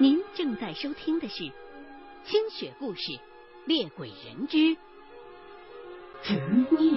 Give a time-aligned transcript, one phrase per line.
[0.00, 1.42] 您正在收听的是
[2.24, 3.00] 《清雪故事·
[3.66, 4.76] 猎鬼人之
[6.22, 6.34] 执
[6.70, 6.94] 念》。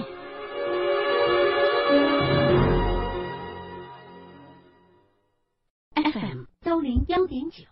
[6.12, 7.64] FM 幺零幺点九，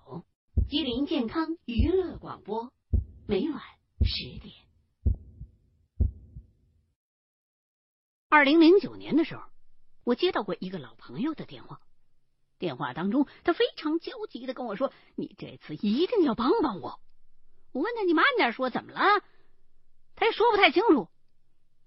[0.68, 2.72] 吉林健康娱乐广播，
[3.28, 3.60] 每晚
[4.04, 4.52] 十点。
[8.28, 9.44] 二零零九年的时候，
[10.02, 11.80] 我接到过一个老朋友的电话。
[12.60, 17.00] 电话当中，他非常焦急的跟我说：“你这次一定要帮帮我。”
[17.72, 19.00] 我问他：“你慢点说，怎么了？”
[20.14, 21.08] 他也说不太清楚。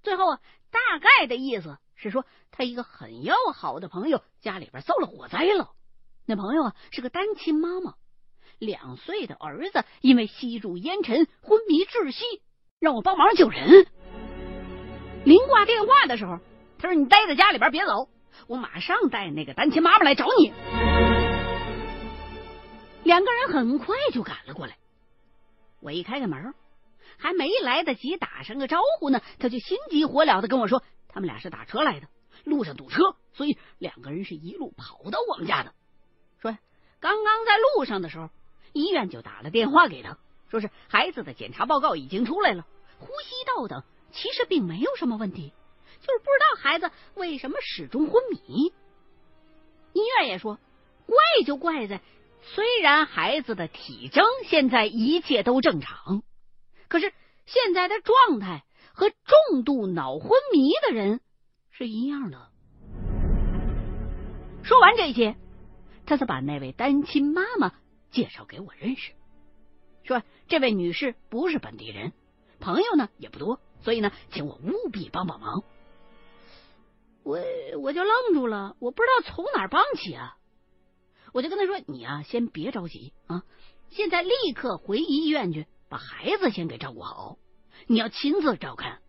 [0.02, 5.70] 最后啊，大概的意思是说，他一个很要好的朋友家里边遭了火灾了。
[6.26, 7.94] 那朋友啊是个单亲妈妈，
[8.58, 12.24] 两岁的儿子因为吸入烟尘昏迷窒息，
[12.80, 13.86] 让我帮忙救人。
[15.24, 16.40] 临挂电话的时候，
[16.80, 18.10] 他说：“你待在家里边别走。”
[18.48, 20.54] 我马上带那个单亲妈妈来找你。
[23.04, 24.78] 两个人很快就赶了过来。
[25.82, 26.54] 我一开开门，
[27.18, 32.08] 还没来得及打上个招呼呢，他就心急火燎的跟我说：“他们俩是打车来的，
[32.46, 35.74] 路上堵车，所以两个人是一路跑到我们家的。
[36.42, 36.58] 说
[37.02, 38.30] 刚刚在路上的时候，
[38.72, 40.18] 医院就打了电话给他，
[40.50, 42.66] 说是孩子的检查报告已经出来了，
[43.00, 45.52] 呼吸道等其实并没有什么问题。”
[46.06, 48.74] 就是不知道孩子为什么始终昏迷。
[49.94, 50.60] 医院也说，
[51.06, 51.16] 怪
[51.46, 52.02] 就怪在，
[52.42, 56.22] 虽然孩子的体征现在一切都正常，
[56.90, 57.14] 可是
[57.46, 61.22] 现在的状态和重度脑昏迷的人
[61.72, 62.50] 是一样的。
[64.64, 65.38] 说完这些，
[66.06, 67.72] 他才把那位单亲妈妈
[68.12, 69.14] 介绍给我认识，
[70.04, 72.12] 说这位女士不是本地人，
[72.60, 75.64] 朋友呢也不多，所以呢，请我务必帮帮忙。
[77.24, 77.40] 我
[77.80, 80.38] 我就愣住了，我不知道从哪儿帮起啊！
[81.32, 83.44] 我就跟他说：“你呀，先别着急啊，
[83.90, 87.38] 现在立刻回医院去，把孩子先给照顾好。
[87.88, 89.00] 你要亲自照看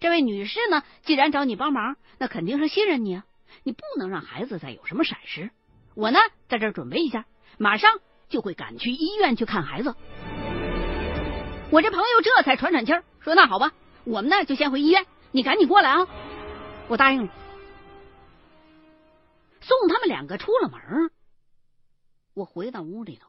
[0.00, 0.82] 这位女士呢。
[1.02, 3.24] 既然找你帮忙，那肯定是信任你啊！
[3.62, 5.50] 你不能让孩子再有什么闪失。
[5.94, 6.18] 我呢，
[6.48, 7.26] 在这儿准备一下，
[7.58, 7.90] 马上
[8.28, 9.94] 就会赶去医院去看孩子。”
[11.70, 13.72] 我这朋友这才喘喘气儿，说：“那好吧，
[14.04, 16.06] 我们呢就先回医院，你赶紧过来啊！”
[16.88, 17.32] 我答应了，
[19.66, 21.10] 送他们两个出了门。
[22.34, 23.28] 我回到屋里头，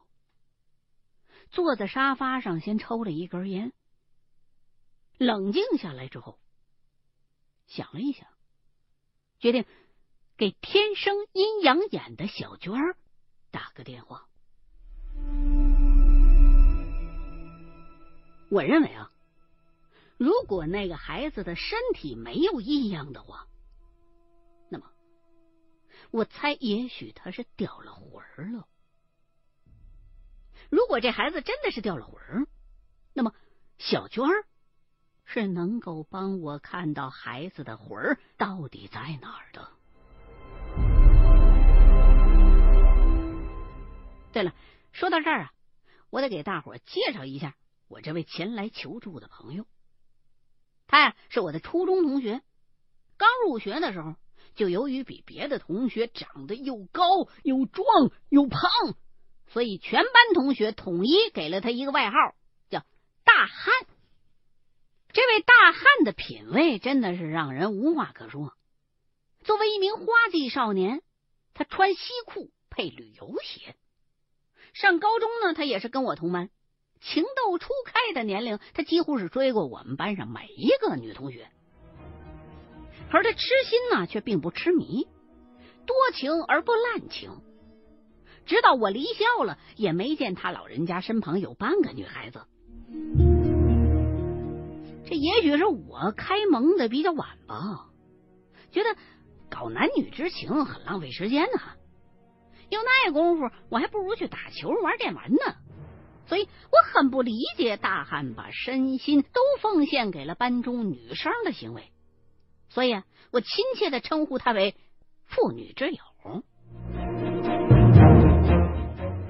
[1.50, 3.72] 坐在沙发上，先抽了一根烟。
[5.16, 6.38] 冷静下来之后，
[7.66, 8.28] 想了一想，
[9.40, 9.64] 决定
[10.36, 12.96] 给天生阴阳眼的小娟儿
[13.50, 14.28] 打个电话。
[18.48, 19.10] 我认为啊。
[20.18, 23.46] 如果那个孩子的身体没有异样的话，
[26.10, 28.66] 我猜也许他是掉了魂儿了。
[30.70, 32.46] 如果这孩子真的是掉了魂儿，
[33.12, 33.34] 那么
[33.78, 34.46] 小娟儿
[35.24, 39.72] 是能够帮我看到孩子的魂儿到底在哪儿的。
[44.32, 44.54] 对了，
[44.92, 45.52] 说到这儿啊，
[46.10, 47.54] 我得给大伙介绍一下
[47.88, 49.66] 我这位前来求助的朋友。
[50.86, 52.42] 他呀是我的初中同学，
[53.16, 54.16] 刚入学的时候，
[54.58, 57.04] 就由于比别的同学长得又高
[57.44, 58.60] 又壮又胖，
[59.46, 62.16] 所以全班同学统一给了他一个外号，
[62.68, 62.84] 叫
[63.22, 63.72] 大汉。
[65.12, 68.52] 这位大汉的品味真的是让人无话可说。
[69.44, 71.02] 作为一名花季少年，
[71.54, 73.76] 他穿西裤配旅游鞋。
[74.74, 76.50] 上高中呢，他也是跟我同班。
[77.00, 81.48] 情窦初开的年龄，他几乎是追过我们班上每一个女同学。
[83.10, 85.06] 可是他痴心呢，却并不痴迷，
[85.86, 87.30] 多情而不滥情。
[88.44, 92.40] 直到我离校了，也没见他老人家身旁有半个女孩子。
[95.06, 97.86] 这也许是我开蒙的比较晚吧，
[98.70, 98.94] 觉得
[99.50, 101.60] 搞男女之情很浪费时间呢。
[102.70, 105.38] 有那功夫，我还不如去打球、玩电玩呢。
[106.26, 111.90] 所以我很不理解大汉把身心都奉献给了班中女生的行为，
[112.68, 114.76] 所以，我亲切的称呼他为
[115.24, 115.98] 妇女之友。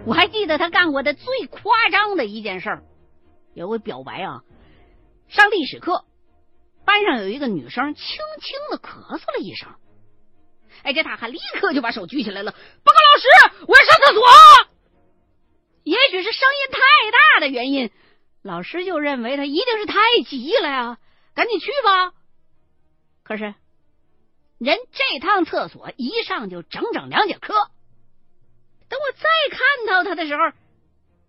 [0.05, 2.81] 我还记得他干过的最夸张的一件事，
[3.55, 4.43] 有个表白啊，
[5.29, 6.05] 上历史课，
[6.87, 8.05] 班上有一个女生轻
[8.40, 9.70] 轻的咳嗽了一声，
[10.82, 14.23] 哎，这大汉立刻就把手举起来了，报告老师，我要上厕所。
[15.84, 16.79] 也许是声音太
[17.11, 17.91] 大的原因，
[18.43, 20.99] 老师就认为他一定是太急了呀，
[21.34, 22.14] 赶紧去吧。
[23.29, 23.55] 可是
[24.57, 27.53] 人这趟厕所一上就整整两节课，
[28.89, 30.43] 等我再看到他的时候，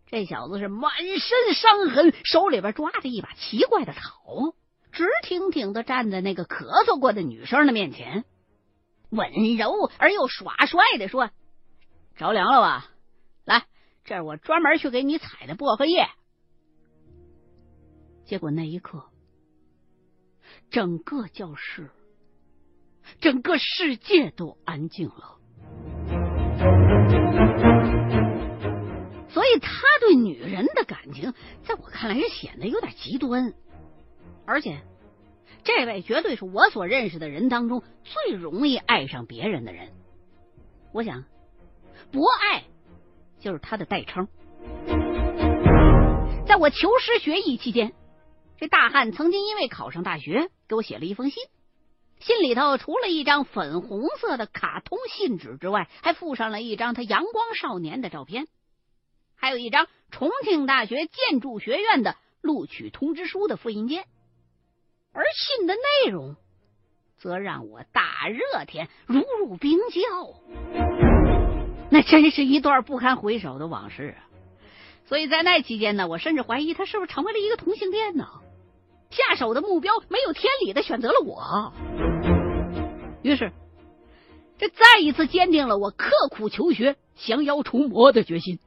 [0.07, 4.56] 这小子是满身伤痕，手里边抓着一把奇怪的草，
[4.94, 8.24] 直挺挺的站在那个咳嗽过的女生的面前，
[9.10, 11.31] 温柔而又耍帅的说
[12.16, 12.90] ：“着凉了吧？
[13.44, 13.66] 来，
[14.06, 16.07] 这是我专门去给你采的薄荷叶。”
[18.24, 19.10] 结果那一刻，
[20.69, 21.89] 整个教室、
[23.19, 25.38] 整个世界都安静了。
[29.30, 29.69] 所以他
[30.00, 31.33] 对女人的感情，
[31.63, 33.54] 在我看来是显得有点极端，
[34.45, 34.81] 而且
[35.63, 39.92] 这位绝对是我所认识的人当中最容易爱上别人的人。
[40.92, 41.24] 我想，
[42.12, 42.63] 博爱
[43.39, 44.27] 就是他的代称。
[46.48, 47.94] 在我求师学艺期间，
[48.59, 51.41] 这大汉曾经因为考上大学，给我写了一封信，
[52.19, 58.47] 信里头除了一张粉红色的卡通信纸之外，还附上了一张他阳光少年的照片。
[59.38, 64.03] 还有一张重庆大学建筑学院的录取通知书的复印件，
[65.13, 66.35] 而信的内容
[67.17, 70.33] 则让我大热天如入冰窖，
[71.89, 74.27] 那真是一段不堪回首的往事啊！
[75.05, 78.27] 所以在那期间呢，我甚至怀疑他是不是成为了一个同性恋呢？
[79.09, 81.73] 下手的目标没有天理的选择了我，
[83.23, 83.51] 于是
[84.57, 88.59] 这再一次坚定了我刻苦求学、降妖除魔的决心。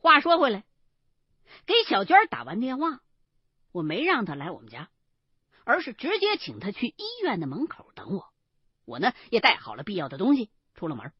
[0.00, 0.64] 话说回来，
[1.66, 3.00] 给小娟打完电话，
[3.72, 4.88] 我没让她来我们家，
[5.64, 8.26] 而是直接请她去医院的门口等我。
[8.86, 11.12] 我呢也带好了必要的东西，出了门。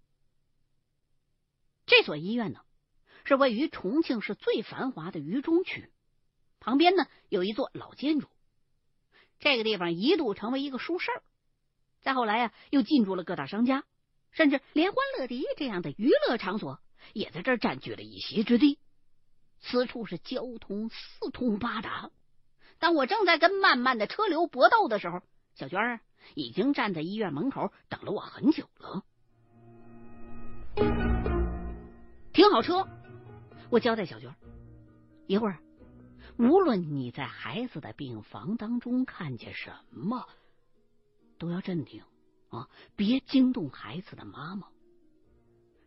[1.87, 2.61] 这所医院呢
[3.25, 5.91] 是位于重庆市最繁华的渝中区，
[6.61, 8.29] 旁边呢有一座老建筑。
[9.41, 11.11] 这个地方一度成为一个书市，
[12.03, 13.85] 再后来呀又进驻了各大商家，
[14.31, 16.81] 甚至连欢乐迪这样的娱乐场所。
[17.13, 18.79] 也在这儿占据了一席之地，
[19.61, 22.11] 此处是交通四通八达。
[22.79, 25.21] 当我正在跟漫漫的车流搏斗的时候，
[25.55, 26.01] 小娟儿
[26.35, 29.05] 已经站在医院门口等了我很久了。
[32.33, 32.89] 停好车，
[33.75, 34.33] 我交代小娟
[35.27, 35.59] 一会儿
[36.39, 40.29] 无论你在孩子的病房当中看见什么，
[41.39, 42.05] 都要镇定
[42.51, 44.69] 啊，别惊动孩子的妈妈。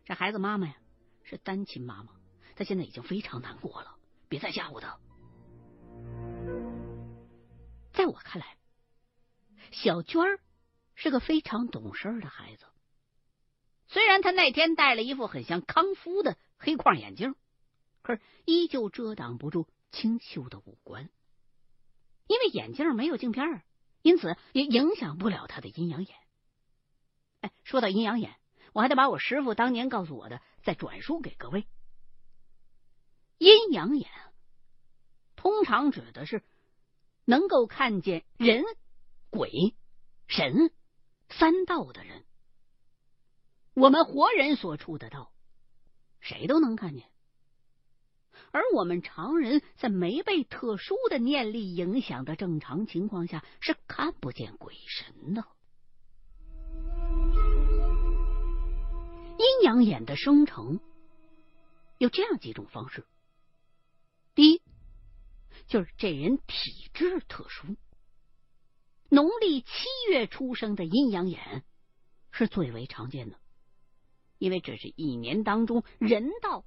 [0.04, 0.76] 这孩子妈妈呀。
[1.22, 2.12] 是单亲妈妈，
[2.56, 3.96] 她现在已经非常难过了，
[4.28, 4.98] 别再吓唬她。
[7.92, 8.56] 在我看来，
[9.70, 10.22] 小娟
[10.94, 12.66] 是个非常懂事的孩子。
[13.88, 17.34] 虽然她那天戴了一副很像康夫的黑框眼镜，
[18.08, 21.10] 可是依旧遮挡不住清秀的五官。
[22.26, 23.62] 因为眼镜没有镜片，
[24.00, 26.16] 因此也影响不了他的阴阳眼。
[27.42, 28.34] 哎，说到阴阳眼。
[28.72, 31.66] 我还得把我师傅当年告诉我的再转述给各位。
[33.36, 34.08] 阴阳眼
[35.36, 36.42] 通常指的是
[37.26, 38.64] 能够看见人、
[39.28, 39.74] 鬼、
[40.28, 40.70] 神
[41.28, 42.24] 三道的人。
[43.74, 45.30] 我们活人所处的道，
[46.20, 47.04] 谁都能看见；
[48.50, 55.44] 而我们常人在没被特殊的念力影响的正常情况下，是看不见鬼神的。
[59.38, 60.80] 阴阳眼的生成
[61.98, 63.04] 有这样几种方式：
[64.34, 64.62] 第一，
[65.66, 67.76] 就是这人体质特殊，
[69.08, 69.68] 农历七
[70.10, 71.64] 月出生的阴阳眼
[72.32, 73.38] 是最为常见的，
[74.38, 76.64] 因为这是一年当中人道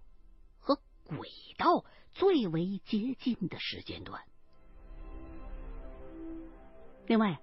[1.18, 4.24] 轨道最为接近的时间段。
[7.08, 7.42] 另外，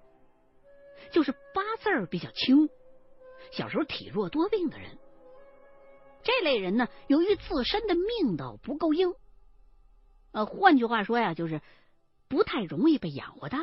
[1.11, 2.69] 就是八字比较轻，
[3.51, 4.97] 小时候体弱多病的人。
[6.23, 9.13] 这类人呢，由于自身的命道不够硬，
[10.31, 11.61] 呃，换句话说呀，就是
[12.27, 13.57] 不太容易被养活大。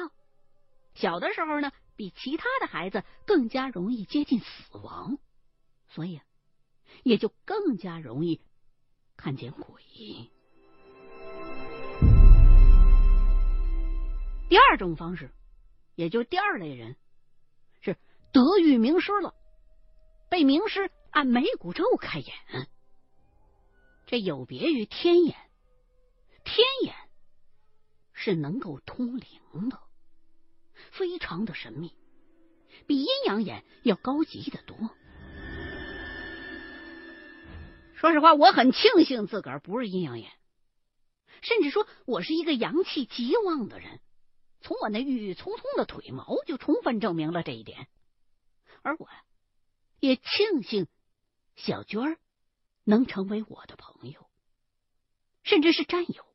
[0.95, 5.19] 小的时候呢，比其他的孩子更加容易接近死亡，
[5.89, 6.21] 所以
[7.03, 8.41] 也就更加容易
[9.17, 9.83] 看见鬼。
[14.49, 15.31] 第二种方式，
[15.95, 16.97] 也就第二类人，
[17.81, 17.97] 是
[18.33, 19.35] 得遇名师了，
[20.29, 20.91] 被名师。
[21.13, 22.35] 按眉骨咒开眼，
[24.05, 25.35] 这有别于天眼。
[26.45, 26.95] 天眼
[28.13, 29.81] 是能够通灵的，
[30.91, 31.97] 非常的神秘，
[32.87, 34.77] 比阴阳眼要高级的多。
[37.97, 40.31] 说实话，我很庆幸自个儿不是阴阳眼，
[41.41, 44.01] 甚至说我是一个阳气极旺的人。
[44.61, 47.89] 从我那郁郁葱葱的腿毛就充分证明了这一点。
[48.83, 49.09] 而我
[49.99, 50.87] 也庆幸。
[51.57, 52.19] 小娟儿
[52.85, 54.27] 能成为我的朋友，
[55.43, 56.27] 甚至是战友。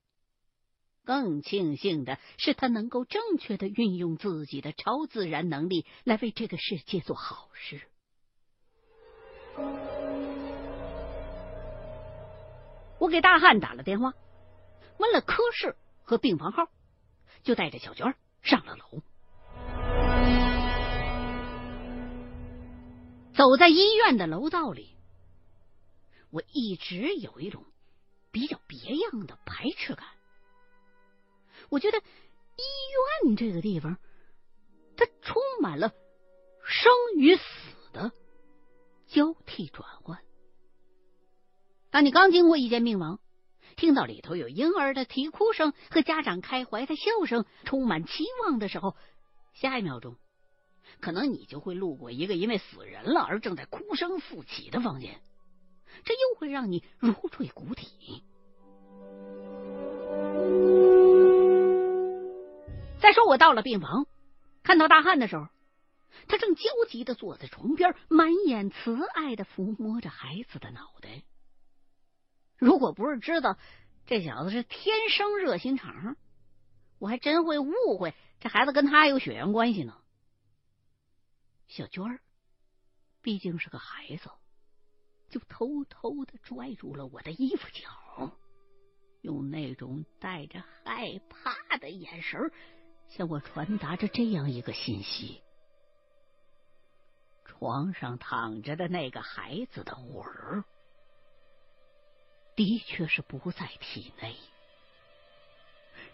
[1.06, 7.82] 更庆幸的是，他能够正确的运用自己的超自然能力来为这个世界做好事。
[13.02, 14.14] 我给大汉打了电话，
[15.00, 16.68] 问了科室和病房号，
[17.42, 19.02] 就带着小娟上了楼。
[23.34, 24.96] 走在医院的楼道里，
[26.30, 27.66] 我一直有一种
[28.30, 30.06] 比较别样的排斥感。
[31.70, 32.62] 我觉得医
[33.26, 33.98] 院这个地方，
[34.96, 35.92] 它充满了
[36.64, 37.42] 生与死
[37.94, 38.12] 的
[39.08, 40.24] 交替转换。
[41.92, 43.20] 当你刚经过一间病房，
[43.76, 48.96] 听到里头有婴儿的啼哭声和家长开怀的笑声，充满期望的时候，
[49.54, 50.16] 下一秒钟，
[51.02, 55.20] 可能你就会路过一个因为死人了而正在哭声四起的房间，
[56.06, 58.24] 这又会让你如坠谷底。
[63.02, 64.06] 再说，我到了病房，
[64.64, 65.48] 看到大汉的时候，
[66.30, 71.24] 他正焦急的坐在床边，满眼慈爱的抚摸着孩子的脑袋。
[72.62, 73.58] 如果不是知道
[74.06, 76.16] 这小子是天生热心肠，
[77.00, 79.98] 我还真会误会这孩子跟他有血缘关系呢。
[81.68, 82.20] 小娟儿
[83.24, 84.30] 毕竟是个孩子，
[85.32, 88.38] 就偷偷的拽住了我的衣服角，
[89.22, 92.52] 用那种带着害怕的眼神。
[93.08, 95.42] 向我传达着这样一个信息：
[97.44, 100.64] 床上躺着的那个孩子的魂儿，
[102.64, 104.36] 的确是不在体内，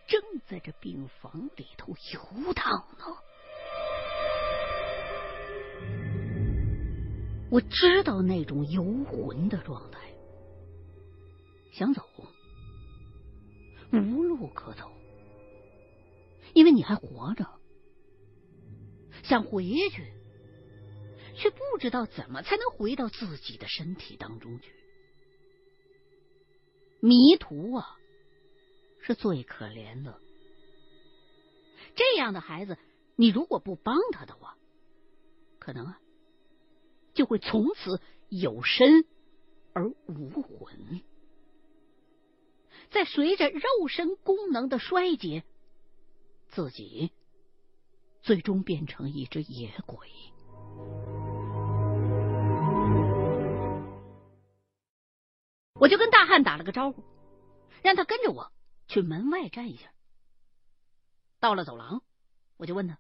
[0.07, 3.05] 正在这病房里头游荡呢。
[7.49, 9.99] 我知道那种游魂的状态，
[11.73, 12.01] 想走，
[13.91, 14.91] 无路可走。
[16.53, 17.45] 因为你还活着，
[19.23, 20.13] 想回去，
[21.35, 24.76] 却不知道怎么才能回到自己的身体当中去。
[26.99, 27.97] 迷途啊，
[29.01, 30.19] 是最可怜的。
[31.95, 32.77] 这样的孩子，
[33.15, 34.57] 你如果不帮他的话，
[35.59, 35.99] 可能啊，
[37.13, 39.05] 就会从此有身
[39.73, 41.01] 而无魂，
[42.91, 45.43] 在随着肉身功能的衰竭。
[46.49, 47.11] 自己
[48.21, 50.07] 最终变成一只野鬼，
[55.79, 57.03] 我就跟大汉打了个招呼，
[57.83, 58.51] 让他跟着我
[58.87, 59.91] 去门外站一下。
[61.39, 62.01] 到了走廊，
[62.57, 62.99] 我就问他：“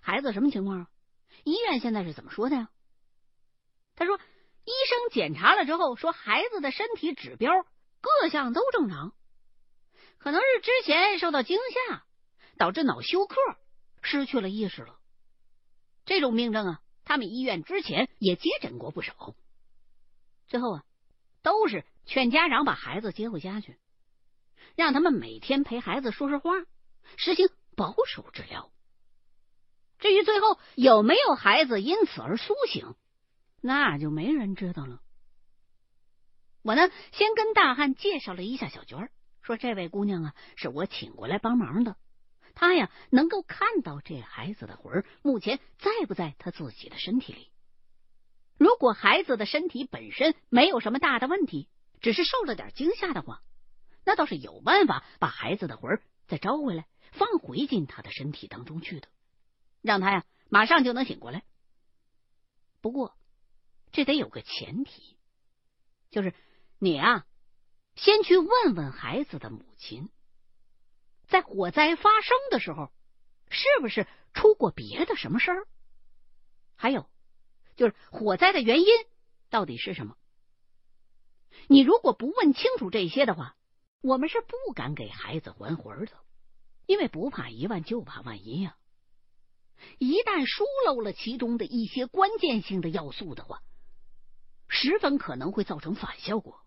[0.00, 0.90] 孩子什么情况啊？
[1.44, 2.70] 医院现在是怎么说的呀？”
[3.96, 4.16] 他说
[4.64, 7.50] ：“医生检查了之后说，孩子的身体指标
[8.00, 9.14] 各项都正常，
[10.18, 11.58] 可能是之前受到惊
[11.88, 12.04] 吓。”
[12.58, 13.36] 导致脑休克，
[14.02, 14.98] 失去了意识了。
[16.04, 19.34] 这种病症啊，他们医院之前也接诊过不少。
[20.46, 20.84] 最后啊，
[21.42, 23.78] 都是劝家长把孩子接回家去，
[24.76, 26.50] 让他们每天陪孩子说说话，
[27.16, 28.70] 实行保守治疗。
[29.98, 32.94] 至于最后有没有孩子因此而苏醒，
[33.60, 35.00] 那就没人知道了。
[36.62, 39.10] 我呢，先跟大汉介绍了一下小娟，
[39.42, 41.96] 说这位姑娘啊，是我请过来帮忙的。
[42.54, 47.50] 她呀，能够看到这孩子的魂目前在不在他自己的身体里。
[48.60, 51.66] 如果孩子的身体本身没有什么大的问题，
[52.02, 53.40] 只是受了点惊吓的话，
[54.04, 55.98] 那倒是有办法把孩子的魂
[56.28, 59.08] 再招回来，放回进他的身体当中去的，
[59.80, 61.42] 让他呀马上就能醒过来。
[62.82, 63.16] 不过，
[63.92, 65.16] 这得有个前提，
[66.10, 66.34] 就是
[66.78, 67.24] 你啊，
[67.96, 70.10] 先去问问孩子的母亲。
[71.28, 72.92] 在火灾发生的时候，
[73.48, 75.66] 是不是出过别的什么事儿？
[76.76, 77.08] 还有，
[77.80, 78.86] 就是火灾的原因
[79.48, 80.14] 到底是什么？
[81.66, 83.56] 你如果不问清楚这些的话，
[84.02, 86.12] 我们是不敢给孩子还魂的，
[86.84, 88.76] 因为不怕一万就怕万一呀！
[89.98, 93.62] 一旦疏漏了其中的一些关键性的要素的话，
[94.68, 96.60] 十分可能会造成反效果。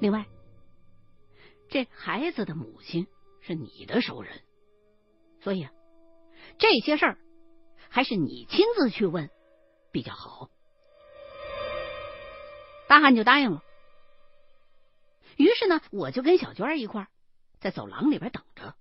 [0.00, 0.24] 另外。
[1.68, 3.06] 这孩子的母亲
[3.42, 4.40] 是你的熟人，
[5.42, 5.72] 所以啊，
[6.58, 7.18] 这些事儿
[7.96, 9.30] 还是你亲自去问
[9.90, 10.50] 比较好。
[12.86, 13.64] 大汉就答应了。
[15.38, 17.08] 于是呢，我就跟小娟一块儿
[17.58, 18.76] 在走廊里边等着，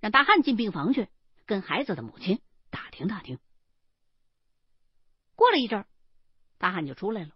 [0.00, 1.08] 让大汉进病房去
[1.44, 3.38] 跟孩子的母亲打听打听。
[5.34, 5.84] 过了一阵，
[6.56, 7.32] 大汉就出来了。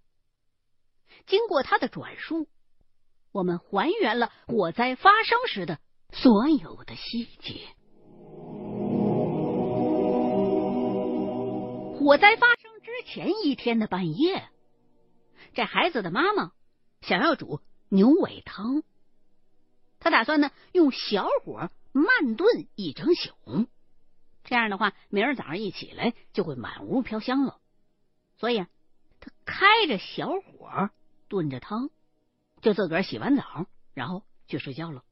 [1.27, 2.49] 经过他的转述，
[3.33, 5.79] 我们还原了火灾发生时的
[6.11, 7.69] 所有的细节。
[12.07, 14.49] 火灾发生之前一天的半夜，
[15.55, 16.53] 这孩子的妈妈
[17.01, 18.85] 想要煮牛尾汤，
[19.99, 23.67] 他打算呢用小火慢炖一整宿，
[24.45, 27.59] 这样的话，明儿早上一起来就会满屋飘香了。
[28.37, 28.69] 所以啊，
[29.19, 30.91] 他开着小火。
[31.29, 31.91] 炖着汤，
[32.61, 35.03] 就自个儿洗完澡，然后去睡觉了。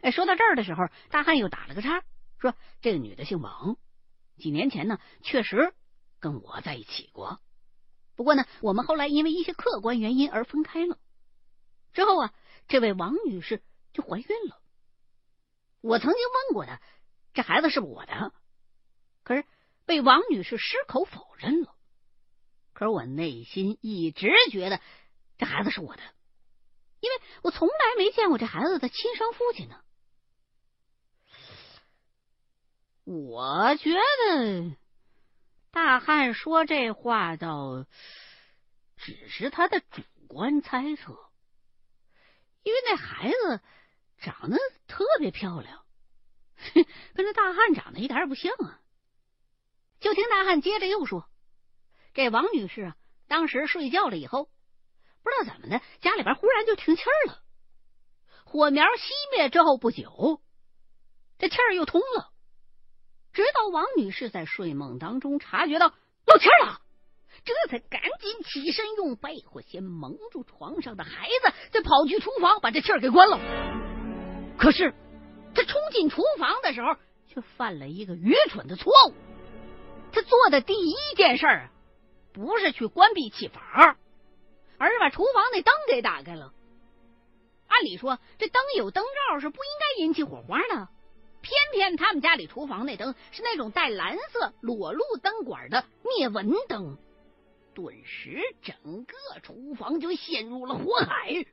[0.00, 2.02] 哎，说到这儿的时候，大汉又打了个岔，
[2.38, 3.76] 说：“这个女的姓王，
[4.40, 5.72] 几年前呢，确实
[6.18, 7.38] 跟我在一起过。
[8.16, 10.98] 不过呢，我们后来因为一些客观原因而分开了。
[11.92, 12.34] 之后啊，
[12.66, 14.60] 这位王女士就怀孕了。
[15.80, 16.80] 我曾经问过她，
[17.32, 18.32] 这孩子是我的？
[19.22, 19.44] 可是
[19.86, 21.76] 被王女士矢口否认了。”
[22.74, 24.80] 可是我内心一直觉得
[25.36, 26.02] 这孩子是我的，
[27.00, 29.84] 因为我从来没见过这孩子的亲生父亲呢。
[33.12, 34.76] 我觉得
[35.72, 37.84] 大汉说这话倒
[38.96, 41.18] 只是他的主观猜测，
[42.62, 43.60] 因为那孩子
[44.18, 45.84] 长得特别漂亮，
[46.72, 48.78] 跟这大汉长得一点也不像啊。
[49.98, 51.28] 就听大汉接着又说。
[52.14, 54.44] 这王女士啊，当时睡觉了以后，
[55.24, 57.42] 不知道怎么的，家里边忽然就停气儿了。
[58.44, 60.40] 火苗熄灭之后不久，
[61.38, 62.32] 这气儿又通了。
[63.40, 65.94] 直到王女士在睡梦当中察觉到
[66.26, 66.82] 漏气了，
[67.42, 73.38] 这才赶紧起身，用被子先蒙住床上的孩子，再跑去厨房把这气儿给关了。
[74.58, 74.92] 可是
[75.54, 76.96] 他冲进厨房的时候，
[77.28, 79.14] 却犯了一个愚蠢的错误。
[80.12, 81.70] 他做的第一件事儿。
[82.32, 83.96] 不是去关闭气阀，
[84.78, 86.52] 而是把厨房那灯给打开了。
[87.66, 90.88] 按理说，这灯有灯罩是不应该引起火花的，
[91.42, 96.98] 偏偏他们家里厨房那灯是那种带蓝色裸露灯管的灭蚊灯，
[97.74, 101.44] 顿时整个厨房就陷入了火海。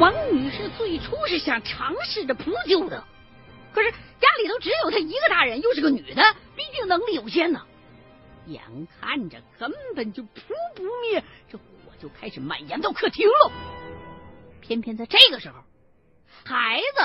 [0.00, 3.04] 王女士最初是想尝试着扑救的，
[3.72, 6.22] 可是家里头只有她一个大人，又是个女的，
[6.56, 7.66] 毕竟能力有限呢。
[8.46, 8.62] 眼
[9.00, 10.40] 看着根本就扑
[10.74, 11.64] 不灭，这火
[12.00, 13.52] 就开始蔓延到客厅了。
[14.60, 15.62] 偏偏在这个时候，
[16.44, 17.02] 孩子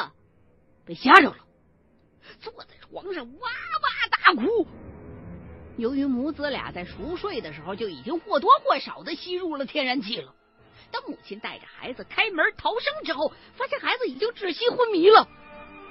[0.85, 1.37] 被吓着了，
[2.39, 4.67] 坐在床上哇哇大哭。
[5.77, 10.35] 由于母子俩在熟睡的时候就已经或多或少的吸入了天然气了，
[10.91, 15.27] 当母亲带着孩子开门逃生之后，发现孩子已经窒息昏迷了。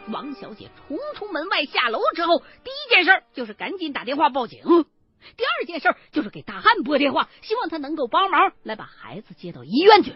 [0.09, 4.63] 王小姐冲出门外下楼之后，第一件事就是赶紧打电话报警。
[5.37, 10.13] 第二件事就是给大汉拨电话，希望他能够帮忙来把孩子接到医院去。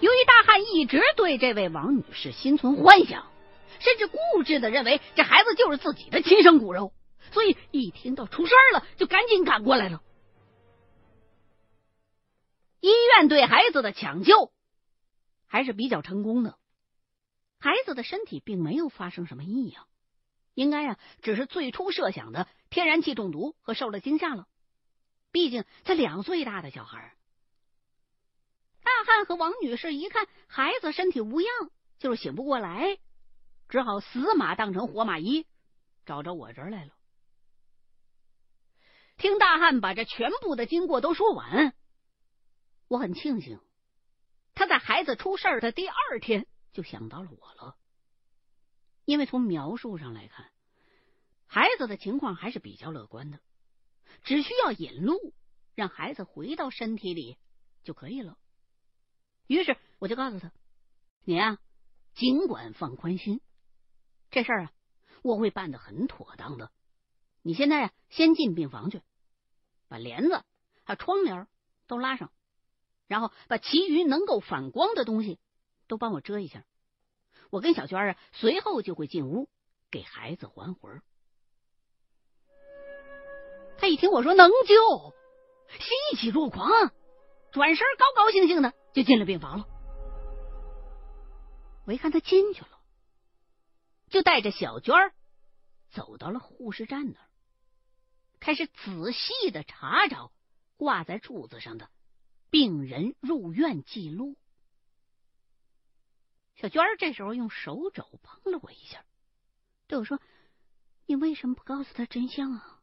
[0.00, 3.30] 由于大汉一直对这位王女士心存幻想，
[3.80, 6.92] 甚至固执的认为这孩子就是自己的亲生骨肉，
[7.32, 10.02] 所以一听到出事了，就赶紧赶过来了。
[12.80, 14.52] 医院对孩子的抢救
[15.46, 16.58] 还是比较成功的，
[17.58, 19.86] 孩子的身体并没有发生什么异样。
[20.54, 24.46] 应该啊，只是最初设想的天然气中毒和受了惊吓了。
[25.32, 27.14] 毕竟才两岁大的小孩。
[28.86, 32.98] 大汉和王女士一看孩子身体无恙，就是醒不过来，
[33.68, 35.44] 只好死马当成活马医，
[36.04, 36.92] 找着我这儿来了。
[39.16, 41.74] 听大汉把这全部的经过都说完，
[42.86, 43.58] 我很庆幸
[44.54, 47.76] 他在孩子出事的第二天就想到了我了。
[49.04, 50.52] 因为从描述上来看，
[51.48, 53.40] 孩子的情况还是比较乐观的，
[54.22, 55.34] 只需要引路，
[55.74, 57.36] 让孩子回到身体里
[57.82, 58.38] 就可以了。
[59.46, 60.52] 于是我就告诉他
[61.24, 61.58] ：“你啊，
[62.14, 63.40] 尽管放宽心，
[64.30, 64.72] 这事儿啊，
[65.22, 66.70] 我会办的很妥当的。
[67.42, 69.02] 你现在啊，先进病房去，
[69.88, 70.42] 把帘子
[70.84, 71.46] 还有窗帘
[71.86, 72.32] 都拉上，
[73.06, 75.38] 然后把其余能够反光的东西
[75.86, 76.64] 都帮我遮一下。”
[77.50, 79.48] 我跟小娟啊，随后就会进屋
[79.90, 81.00] 给孩子还魂。
[83.78, 85.14] 他一听我说能救，
[85.78, 86.92] 欣喜若狂，
[87.56, 89.66] 转身高高兴兴的就进了病房了。
[91.86, 92.82] 我一看他进去了，
[94.10, 94.94] 就带着小娟
[95.88, 97.26] 走到了护士站那儿，
[98.40, 100.32] 开始仔细的查找
[100.76, 101.88] 挂在柱子上的
[102.50, 104.36] 病人入院记录。
[106.56, 109.02] 小娟这时候用手肘碰了我一下，
[109.86, 110.20] 对我说
[111.08, 112.82] ：“你为什么不告诉他真相啊？”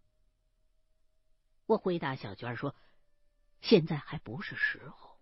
[1.67, 2.75] 我回答小娟说
[3.63, 5.17] ：“现在还不是时候。”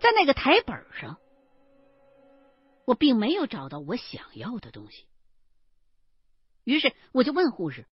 [0.00, 1.18] 在那个台本上，
[2.84, 5.06] 我并没有找到我想要的东西。
[6.64, 7.86] 于是我就问护士：“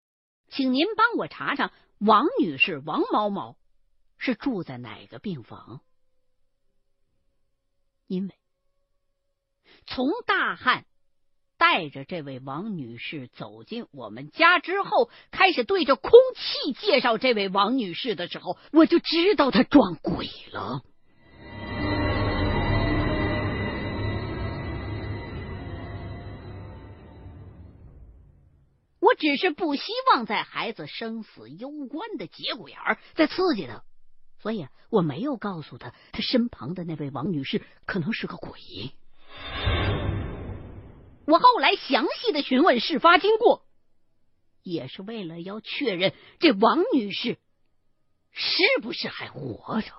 [0.49, 3.59] 请您帮我查查王女士王某某
[4.17, 5.83] 是住在哪个病房？”
[8.07, 8.39] 因为
[9.87, 10.87] 从大汉。
[11.67, 20.83] 带着这位王女士走进我们家之后，开始对着空气介绍这位王女士的时候，我就知道他撞鬼了。
[29.01, 33.85] 我只是不希望在孩子生死攸关的节骨眼儿再刺激他，
[34.43, 38.61] 所以我没有告诉他，他身旁的那位王女士可能是个鬼。
[41.27, 43.65] 我后来详细的询问事发经过，
[44.63, 47.39] 也是为了要确认这王女士
[48.31, 49.93] 是不是还活着。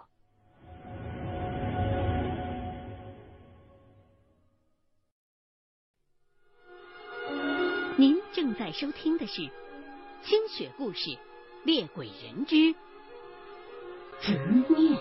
[7.98, 9.42] 您正在收听的是
[10.26, 11.10] 《清雪故事·
[11.64, 12.74] 猎鬼人之
[14.22, 14.38] 执
[14.70, 14.98] 念》。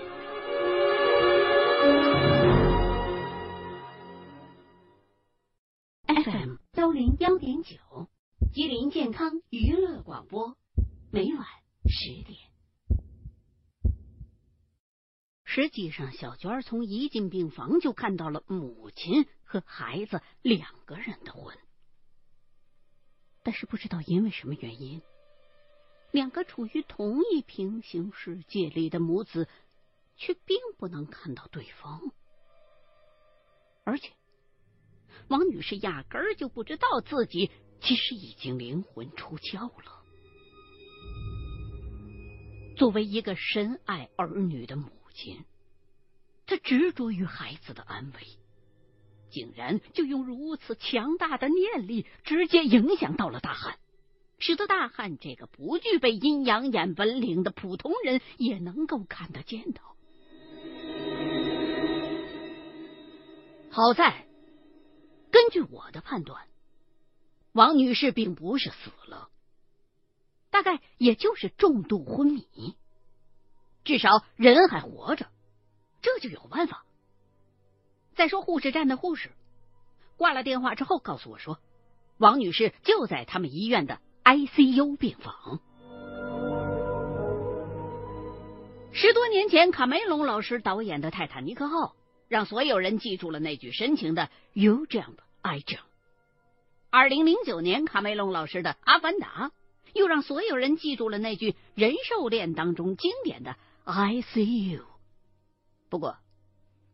[7.20, 7.77] 幺点九，
[8.53, 10.57] 吉林健康娱乐广播，
[11.12, 11.46] 每晚
[11.87, 12.38] 十点。
[15.44, 21.57] 实际上，小娟从一进病房就看到了母亲和孩子两个人的魂，
[23.44, 25.00] 但是不知道因为什么原因，
[26.11, 29.46] 两个处于同一平行世界里的母子
[30.16, 32.00] 却并不能看到对方，
[33.85, 34.11] 而且。
[35.28, 40.02] 王女士压根儿就不知道自己其实已经灵魂出窍了。
[42.76, 45.44] 作为一个深爱儿女的母亲，
[46.46, 48.20] 她执着于孩子的安危，
[49.30, 53.78] 竟然就用如此强大的念力直接影响到了大汉，
[54.38, 59.82] 使得大汉这个不具备阴阳眼本领的普通人也能够看得见到。
[63.70, 64.26] 好在。
[65.44, 66.46] 根据我的判断，
[67.52, 69.28] 王女士并不是死了，
[70.50, 72.46] 大概也就是重度昏迷，
[73.85, 75.26] 至少人还活着，
[76.00, 76.87] 这就有办法。
[78.14, 79.33] 再说护士站的护士
[80.16, 81.59] 挂了电话之后告诉我说，
[82.16, 85.61] 王女士就在他们医院的 ICU 病房。
[88.94, 91.88] 十多年前，卡梅隆老师导演的《泰坦尼克号》。
[92.26, 95.78] 让所有人记住了那句深情的 “You jump, 癌症。
[96.90, 99.48] 二零零九年，卡梅隆老师的《阿凡达》
[99.92, 104.85] 又让所有人记住了那句人兽恋当中经典的 “I see you”。
[105.90, 106.16] 不过，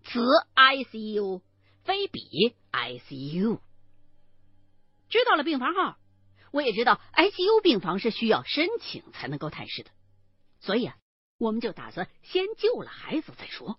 [0.05, 0.21] 此
[0.55, 1.43] “I see you”
[1.85, 3.61] 非彼 “I see you”。
[5.09, 5.99] 知道了病房号，
[6.51, 9.91] 我也知道 ICU 病房是需要申请才能够探视的，
[10.61, 10.97] 所以啊，
[11.39, 13.79] 我们就打算先救了孩子再说。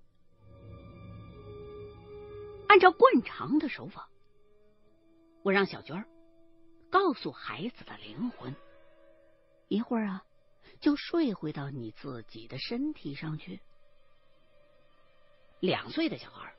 [2.67, 4.09] 按照惯常的手法，
[5.43, 6.05] 我让小娟儿
[6.89, 8.55] 告诉孩子的灵魂，
[9.67, 10.23] 一会儿啊，
[10.79, 13.59] 就睡回到你自己的身体上去。
[15.59, 16.53] 两岁的小孩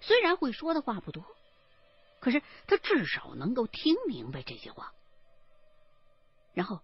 [0.00, 1.24] 虽然会说的话不多，
[2.20, 4.92] 可是他至少能够听明白这些话。
[6.54, 6.80] 然后，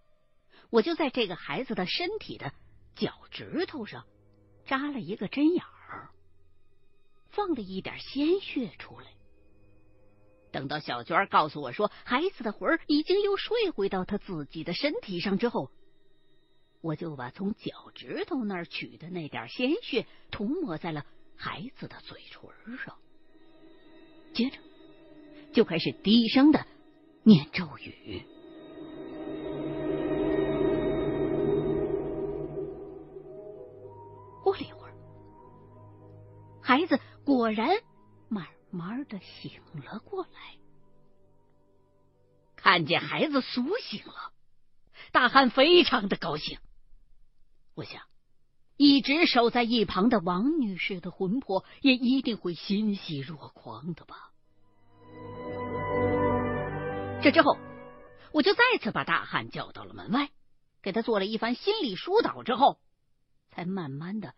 [0.69, 2.53] 我就在这个孩子的身体的
[2.95, 4.05] 脚趾头上
[4.65, 6.09] 扎了一个针眼儿。
[7.29, 9.07] 放了一点鲜血出来。
[10.55, 15.69] 等到小娟告诉我说孩子的魂已经又睡回到他自己的身体上之后，
[16.79, 22.95] 我就把从脚趾头那儿取的那点鲜血涂抹在了孩子的嘴唇上，
[24.33, 24.57] 接着
[25.51, 26.65] 就开始低声的
[27.23, 28.23] 念咒语。
[34.41, 34.93] 过了一会儿，
[36.61, 36.97] 孩子。
[37.25, 37.75] 果然，
[38.75, 40.57] 慢慢的醒了过来。
[42.57, 44.33] 看见孩子苏醒了，
[45.13, 46.59] 大汉非常的高兴。
[47.73, 48.03] 我想，
[48.75, 54.33] 一直守在一旁的王女士的魂魄也一定会欣喜若狂的吧。
[57.23, 57.57] 这之后，
[58.33, 60.31] 我就再次把大汉叫到了门外，
[60.81, 62.79] 给他做了一番心理疏导之后，
[63.51, 64.33] 才慢慢的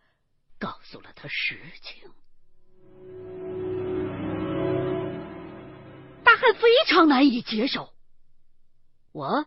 [0.60, 2.08] 告诉了他实情。
[6.38, 7.92] 还非常难以接受，
[9.12, 9.46] 我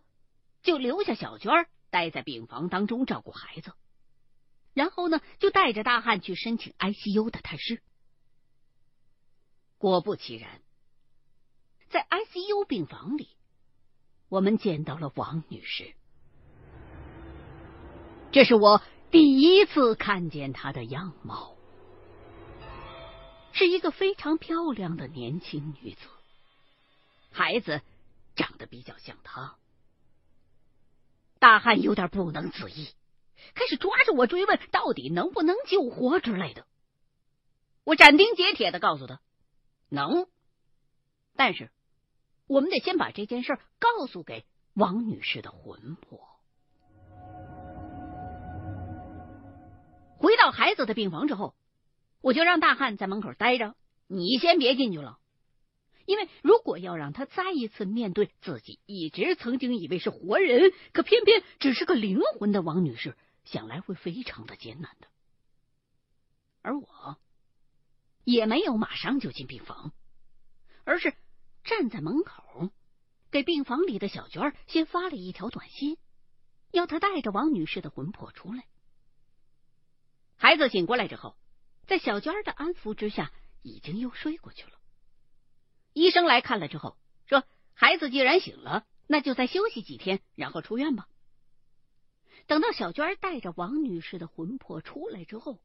[0.62, 3.72] 就留下小娟待在病房当中照顾孩子，
[4.74, 7.82] 然后呢，就带着大汉去申请 ICU 的探视。
[9.78, 10.62] 果不其然，
[11.90, 13.30] 在 ICU 病房里，
[14.28, 15.94] 我们见到了王女士。
[18.32, 21.56] 这是我第一次看见她的样貌，
[23.54, 26.02] 是一个非常漂亮的年轻女子，
[27.32, 27.82] 孩子
[28.36, 29.56] 长得比较像他。
[31.40, 32.90] 大汉有点不能自抑，
[33.56, 36.68] 开始抓着我追问到底能不能救活之类的。
[37.84, 39.22] 我斩钉截铁的告诉他，
[39.90, 40.28] 能，
[41.36, 41.72] 但是
[42.46, 46.20] 我们得先把这件事告诉给王女士的魂魄。
[50.18, 51.56] 回到孩子的病房之后，
[52.22, 55.18] 我就让大汉在门口待着，你先别进去了。
[56.06, 65.08] 因为如果要让他再一次面对自己一直曾经以为是活人，可偏偏只是个灵魂的王女士，想来会非常的艰难的。
[66.62, 67.18] 而我
[68.24, 69.94] 也没有马上就进病房，
[70.84, 71.14] 而是
[71.64, 72.70] 站在门口，
[73.32, 75.98] 给病房里的小娟先发了一条短信，
[76.72, 78.66] 要她带着王女士的魂魄出来。
[80.36, 81.36] 孩子醒过来之后，
[81.86, 84.81] 在小娟的安抚之下，已经又睡过去了。
[85.94, 91.08] 医生来看了之后说：“孩子既然醒了，那就再休息几天，然后出院吧。”
[92.48, 95.60] 等到小娟带着王女士的魂魄出来之后，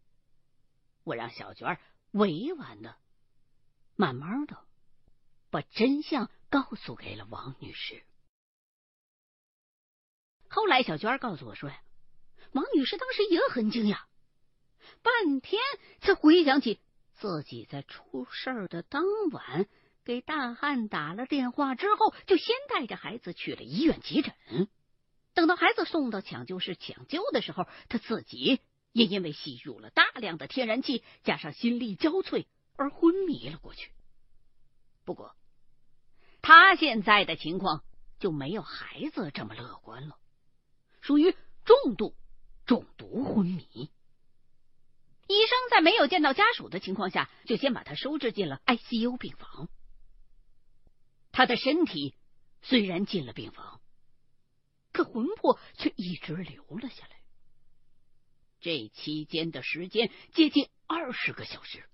[1.05, 1.79] 我让小娟
[2.11, 2.97] 委婉的、
[3.95, 4.59] 慢慢的
[5.51, 8.03] 把真相告诉给了王女士。
[10.49, 11.81] 后来，小娟告诉我说：“呀，
[12.53, 14.05] 王女士当时也很惊讶，
[15.03, 15.61] 半天
[16.01, 16.81] 才回想起
[17.15, 19.69] 自己在出事的当晚。”
[20.07, 24.33] 给大汉打了电话之后，就先带着孩子去了医院急诊。
[25.35, 28.61] 等到孩子送到抢救室抢救的时候，他自己
[28.93, 33.91] 也因为吸入了大量的天然气，加上心力交瘁而昏迷了过去。
[35.05, 35.35] 不过，
[36.41, 37.83] 他现在的情况
[38.21, 40.17] 就没有孩子这么乐观了，
[41.01, 42.15] 属于重度
[42.65, 43.91] 中毒昏迷。
[45.27, 49.69] 医生在没有见到家属的情况下，就先把他收治进了 ICU 病房。
[51.37, 52.15] 他的身体
[52.63, 53.83] 虽然进了病房，
[54.91, 57.17] 可魂魄却一直留了下来。
[58.59, 61.85] 这期间的时间接近二十个小时，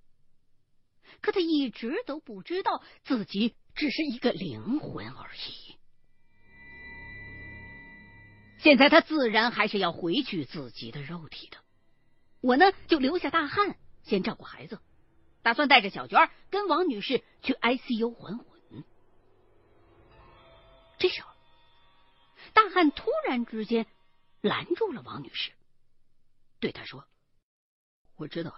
[1.20, 5.74] 可他一直都不知道自己只是一个灵魂而已。
[8.58, 11.58] 现在他自然还是要回去自己的肉体的。
[12.40, 14.78] 我呢，就留下大汉先照顾孩子，
[15.42, 18.51] 打算带着小娟跟王女士去 ICU 还魂。
[21.02, 21.28] 这时候，
[22.52, 23.88] 大汉突然之间
[24.40, 25.50] 拦住了王女士，
[26.60, 27.04] 对她说
[28.14, 28.54] ：“我知道，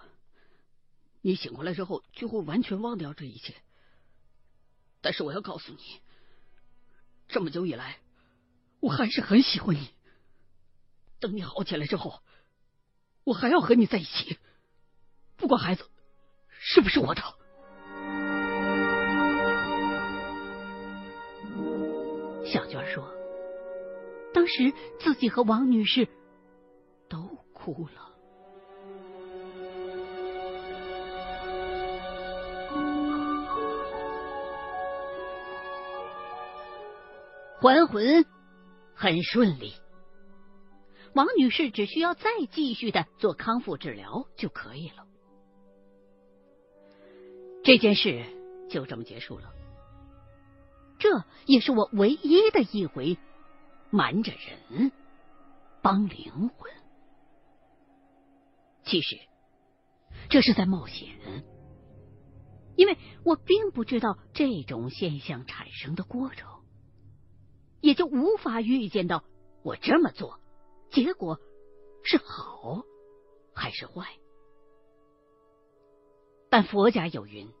[1.21, 3.55] 你醒过来之后就会完全忘掉这一切。
[5.01, 6.01] 但是我要告诉你，
[7.27, 7.97] 这么久以来，
[8.79, 9.89] 我还是很喜欢你。
[11.19, 12.21] 等你好起来之后，
[13.23, 14.37] 我还要和你在一起，
[15.35, 15.89] 不管孩子
[16.59, 17.23] 是不是我的。”
[24.35, 26.09] 当时自己和王女士
[27.07, 28.11] 都哭了。
[37.61, 38.25] 还魂
[38.93, 39.73] 很顺利，
[41.13, 45.07] 王女士只需要再继续的做康复治疗就可以了。
[47.63, 48.25] 这件事
[48.69, 49.53] 就这么结束了。”
[50.99, 53.17] 这也是我唯一的一回
[53.89, 54.91] 瞒着人
[55.81, 56.71] 帮灵魂。
[58.83, 59.17] 其实
[60.29, 61.09] 这是在冒险，
[62.75, 66.47] 因为我并不知道这种现象产生的过程，
[67.81, 69.23] 也就无法预见到
[69.63, 70.39] 我这么做
[70.91, 71.39] 结果
[72.03, 72.83] 是好
[73.53, 74.07] 还是坏。
[76.49, 77.51] 但佛家有云：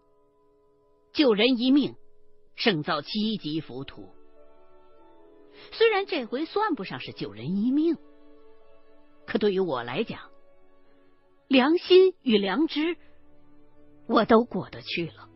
[1.13, 1.95] 救人一命。
[2.57, 4.15] 胜造七级浮屠。
[5.71, 7.97] 虽然这回算不上是救人一命，
[9.25, 10.29] 可对于我来讲，
[11.47, 12.97] 良心与良知
[14.07, 15.29] 我都过得去了。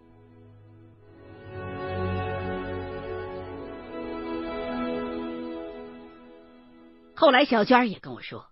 [7.15, 8.45] 后来小娟也跟我说，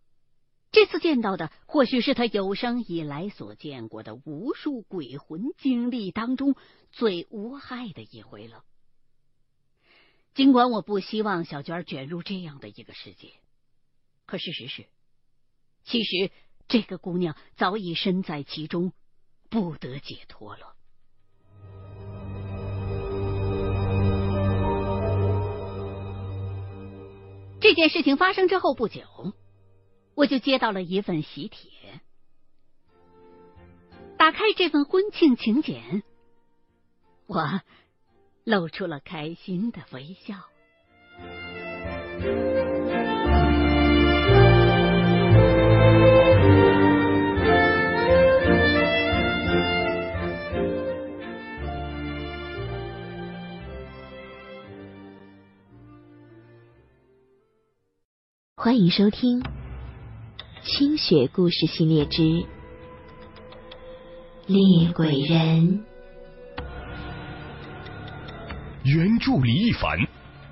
[0.71, 6.55] 这次见到的或许是他有生以来所见过的无数鬼魂经历当中。
[6.91, 8.63] 最无害的一回了。
[10.37, 13.33] 尽管我不希望小娟卷入这样的一个世界，
[14.27, 14.85] 可事实是，
[15.83, 16.31] 其实
[16.67, 18.93] 这个姑娘早已身在其中，
[19.49, 20.75] 不得解脱了。
[27.59, 29.01] 这件事情发生之后不久，
[30.13, 31.71] 我就接到了一份喜帖。
[34.19, 36.03] 打开这份婚庆请柬，
[37.25, 37.59] 我。
[38.47, 40.35] 露出了开心的微笑。
[58.55, 59.41] 欢迎收听
[60.63, 62.45] 《清雪故事系列之
[64.45, 65.83] 猎鬼人》。
[68.87, 69.99] 原著李一凡，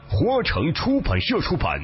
[0.09, 1.81] 花城出版社出版。